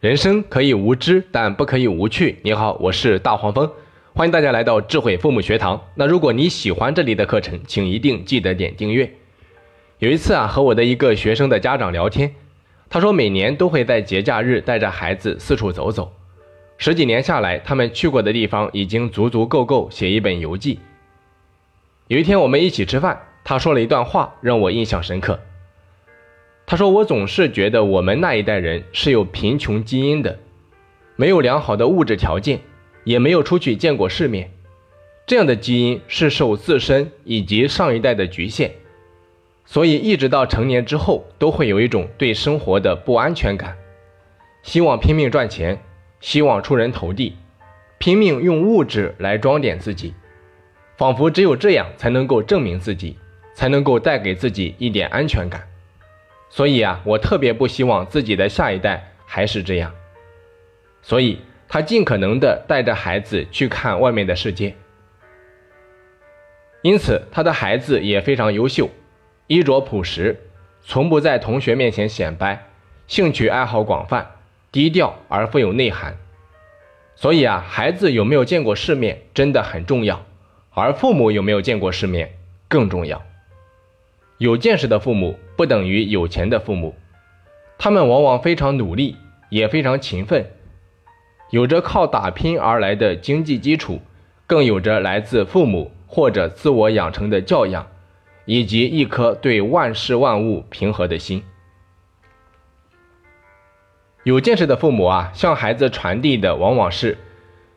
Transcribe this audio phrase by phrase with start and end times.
[0.00, 2.38] 人生可以无知，但不可以无趣。
[2.42, 3.68] 你好，我是大黄蜂，
[4.14, 5.82] 欢迎大家来到智慧父母学堂。
[5.96, 9.12] 那如果你喜欢这里的课程，请一定记得点订阅。
[9.98, 12.32] 有一次啊，和我的一个学生的家长聊天，
[12.88, 16.12] 他说每年都会在节假日带着孩子四处走走，
[16.76, 20.78] 十几年下来，他们去过的地方已经足足够够写一本游记。
[22.06, 25.40] 有一天我们一起吃饭，他说了一段话让我印象深刻。
[26.70, 30.38] 他说：“我总是觉得我们那一代人是有贫穷基因的，
[31.16, 32.60] 没有良好的物质条件，
[33.04, 34.50] 也没有出去见过世面。
[35.26, 38.72] 这样的基因是受自身以及上一代的局限，
[39.64, 43.74] 所以一直到成年之后，都会有一种对生活的不安全感，
[44.62, 45.80] 希望拼命赚钱，
[46.20, 47.34] 希望出人头地，
[47.96, 50.12] 拼命用物质来装点自己，
[50.98, 53.16] 仿佛只有这样才能够证明自己，
[53.54, 55.66] 才能够带给自己一点安全感。”
[56.50, 59.94] 所以啊，我特别不希望自己的下一代还是这样。
[61.02, 64.74] 所以，他尽可能的带着孩子去看外面的世界。
[66.82, 68.88] 因此，他的孩子也非常优秀，
[69.46, 70.40] 衣着朴实，
[70.82, 72.66] 从不在同学面前显摆，
[73.06, 74.36] 兴趣爱好广泛，
[74.72, 76.16] 低调而富有内涵。
[77.14, 80.24] 所以啊，孩子有没有见过世面真的很重要，
[80.70, 82.34] 而父母有没有见过世面
[82.68, 83.22] 更重要。
[84.38, 86.94] 有见识的父母不等于有钱的父母，
[87.76, 89.16] 他们往往非常努力，
[89.50, 90.46] 也非常勤奋，
[91.50, 94.00] 有着靠打拼而来的经济基础，
[94.46, 97.84] 更有着来自父母或者自我养成的教养，
[98.44, 101.42] 以及一颗对万事万物平和的心。
[104.22, 107.18] 有见识的父母啊，向孩子传递的往往是：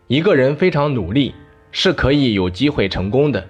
[0.06, 1.34] 一个人非常努力，
[1.72, 3.46] 是可以有机会成功的；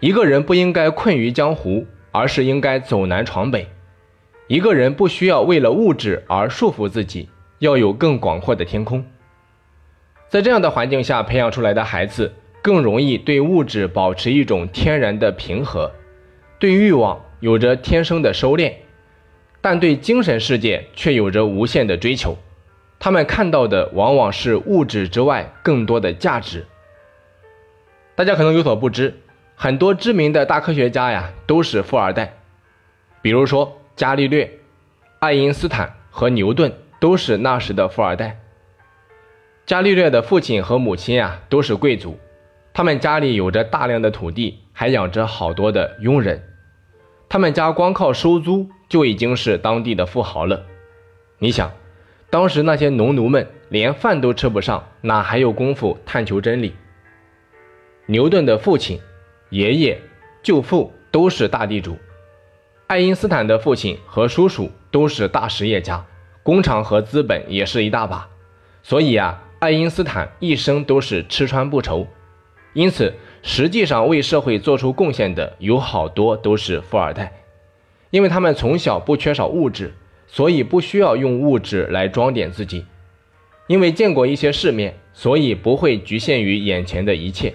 [0.00, 1.86] 一个人不应该困于江湖。
[2.12, 3.68] 而是应该走南闯北。
[4.46, 7.28] 一个人不需要为了物质而束缚自己，
[7.58, 9.04] 要有更广阔的天空。
[10.28, 12.32] 在这样的环境下培养出来的孩子，
[12.62, 15.92] 更容易对物质保持一种天然的平和，
[16.58, 18.72] 对欲望有着天生的收敛，
[19.60, 22.36] 但对精神世界却有着无限的追求。
[22.98, 26.66] 他们看到的往往是物质之外更多的价值。
[28.16, 29.14] 大家可能有所不知。
[29.60, 32.32] 很多知名的大科学家呀，都是富二代，
[33.20, 34.48] 比如说伽利略、
[35.18, 38.38] 爱因斯坦和牛顿都是那时的富二代。
[39.66, 42.16] 伽利略的父亲和母亲啊都是贵族，
[42.72, 46.40] 他们家里有着大量的土地，还养着好多的佣人，
[47.28, 50.64] 他们家光靠收租就已经是当地的富豪了。
[51.40, 51.72] 你想，
[52.30, 56.76] 当时那些农奴们连饭都吃不上，哪还有功夫探求真理？
[58.06, 59.00] 牛顿的父亲。
[59.50, 59.98] 爷爷、
[60.42, 61.96] 舅父都是大地主，
[62.86, 66.04] 爱因斯坦的父亲和叔叔都是大实业家，
[66.42, 68.28] 工厂和资本也是一大把，
[68.82, 72.06] 所以啊，爱因斯坦一生都是吃穿不愁。
[72.74, 77.32] 因此，实际上为社会做出贡献的有好多都是富二代，
[78.10, 79.94] 因为他们从小不缺少物质，
[80.26, 82.84] 所以不需要用物质来装点自己，
[83.66, 87.54] 因为见过一些世面，所以不会局限于眼前的一切。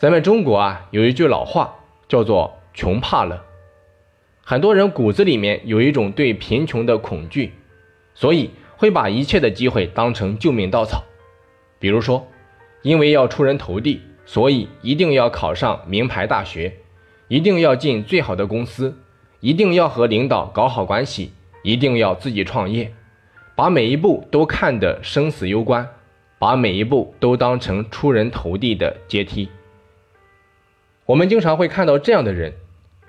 [0.00, 1.76] 咱们中国啊，有一句老话
[2.08, 3.44] 叫做“穷怕了”。
[4.40, 7.52] 很多人骨子里面有一种对贫穷的恐惧，
[8.14, 11.04] 所以会把一切的机会当成救命稻草。
[11.78, 12.26] 比如说，
[12.80, 16.72] 因为要出人头地，所以一定要考上名牌大学，
[17.28, 18.96] 一定要进最好的公司，
[19.40, 21.30] 一定要和领导搞好关系，
[21.62, 22.90] 一定要自己创业，
[23.54, 25.86] 把每一步都看得生死攸关，
[26.38, 29.46] 把每一步都当成出人头地的阶梯。
[31.10, 32.52] 我们经常会看到这样的人，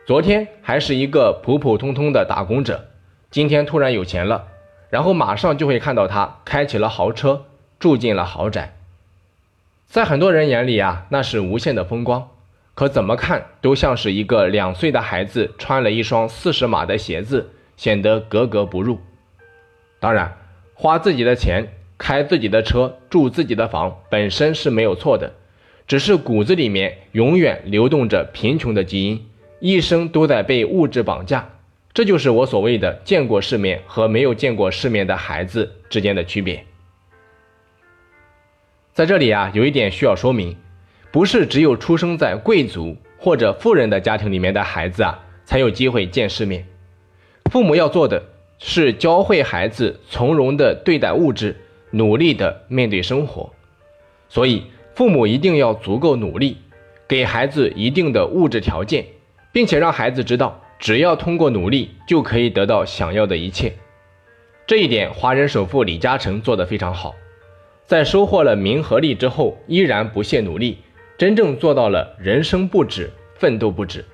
[0.08, 2.88] 昨天还是一个普普通通的打工者，
[3.30, 4.48] 今天突然有钱了，
[4.90, 7.46] 然后马上就会看到他开起了豪车，
[7.78, 8.76] 住进了豪宅。
[9.86, 12.28] 在很多人眼里啊，那是无限的风光，
[12.74, 19.00] 可怎么看都像是一个两岁的孩子穿了一双四十码的鞋子，显得格格不入。
[20.00, 20.36] 当然，
[20.74, 25.34] 花自己的钱，开自己的车，住自己的房，本身是没有错的。
[25.88, 29.28] 只是骨子里面永远流动着贫穷的基因，
[29.60, 31.50] 一生都在被物质绑架。
[31.94, 36.64] 这就是我所谓的见过世面和没有见过世面的孩子之间的区别。
[38.94, 40.56] 在这里啊，有一点需要说明，
[41.12, 46.66] 不是只有出生在贵族或者富人的家庭里面的孩子啊，才有机会见世面。
[47.52, 48.24] 父母要做的
[48.60, 51.58] 是教会孩子从容的对待物质，
[51.90, 53.52] 努力的面对生活。
[54.30, 54.64] 所以。
[54.94, 56.58] 父母一定要足够努力，
[57.08, 59.06] 给孩子一定的物质条件，
[59.52, 63.74] 并且让孩子知道，只要通过努力就可以得到想要的一切。
[64.68, 67.16] 这一点，华人首富李嘉诚做得非常好，
[67.86, 70.78] 在收获了名和利之后，依然不懈努力，
[71.18, 74.06] 真正做到了人生不止，奋斗不止。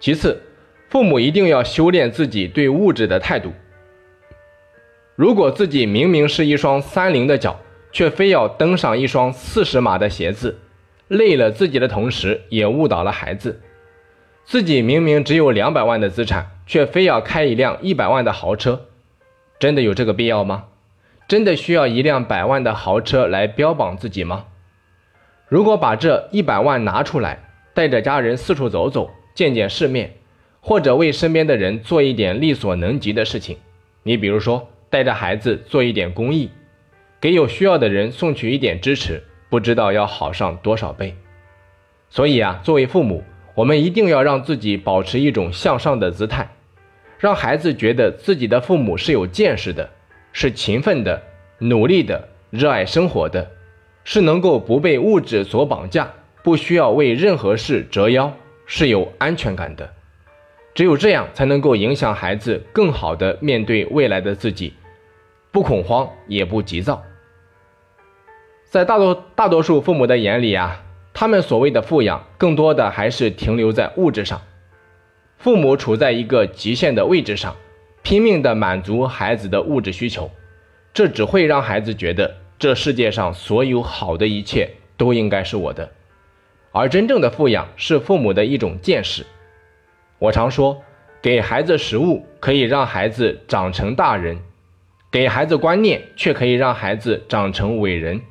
[0.00, 0.40] 其次，
[0.88, 3.52] 父母一定要修炼自己对物质的态度。
[5.14, 7.60] 如果自己明明是一双三零的脚，
[7.92, 10.58] 却非要登上一双四十码的鞋子，
[11.08, 13.60] 累了自己的同时，也误导了孩子。
[14.44, 18.86] 自己明明只有两百万的资产，却非要开一辆一百万的豪车，
[19.58, 20.64] 真的有这个必要吗？
[21.28, 24.46] 真的需要一辆百万的豪车来标榜自己吗？
[25.46, 27.44] 如果把这一百万拿出来，
[27.74, 30.14] 带着家人四处走走，见见世面，
[30.60, 33.58] 或者为身边的人做一点力所能及的事情，
[34.02, 36.50] 你比如说带着孩子做一点公益，
[37.20, 41.14] 给有需要的人送去一点支持，不知道要好上多少倍。
[42.08, 43.22] 所以啊，作为父母，
[43.54, 46.48] 我们一定要让自己保持一种向上的姿态，
[47.18, 49.90] 让孩子觉得自己的父母是有见识的，
[50.32, 51.22] 是勤奋的、
[51.58, 53.50] 努力的、热爱生活的，
[54.02, 56.10] 是能够不被物质所绑架，
[56.42, 58.32] 不需要为任何事折腰，
[58.64, 59.92] 是有安全感的。
[60.72, 64.72] 只有这样，才能够影响孩子更好的面对未来的自己，
[65.52, 67.02] 不恐慌也不急躁。
[68.70, 70.80] 在大多大多数父母的眼里啊。
[71.12, 74.40] 他们所谓的富养，更多的还是停留在物质上。
[75.36, 77.56] 父母处在一个极限的位置上，
[78.02, 80.30] 拼命的满足孩子的物质需求，
[80.94, 85.90] 这只会让孩子觉得这世界上所有好的一切都应该是我的。
[86.70, 89.26] 而真正的富养是父母的一种见识。
[90.20, 90.80] 我常说，
[91.20, 94.38] 给孩子食物可以让孩子长成大人，
[95.10, 98.22] 给孩子观念却可以让孩子长成伟人。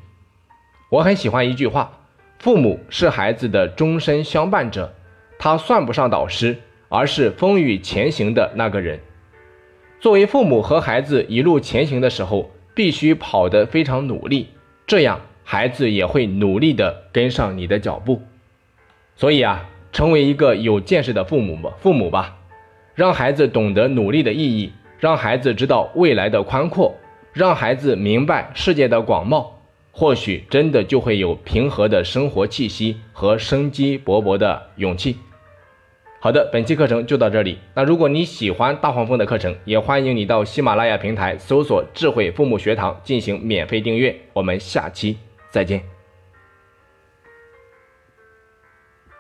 [0.90, 1.92] 我很喜欢一句话。
[2.40, 4.94] 父母是孩子的终身相伴者，
[5.38, 6.58] 他算不上导师，
[6.88, 9.00] 而是风雨前行的那个人。
[10.00, 14.48] 作为父母和孩子一路前行的时候，必须跑得非常努力，
[14.88, 18.22] 这样孩子也会努力的跟上你的脚步。
[19.18, 22.38] 所以啊，成为一个有见识的父母吧，父母吧，
[22.96, 26.96] 让孩子懂得努力的意义，让孩子知道未来的宽阔，
[27.34, 29.59] 让孩子明白世界的广袤。
[30.00, 35.18] 或许真的就会有平和的生活气息和生机勃勃的勇气。
[36.22, 37.58] 好的，本期课程就到这里。
[37.76, 44.16] 那如果你喜欢大黄蜂的课程，也欢迎你到喜马拉雅平台搜索“智慧父母学堂”进行免费订阅。
[44.32, 45.18] 我们下期
[45.52, 45.99] 再见。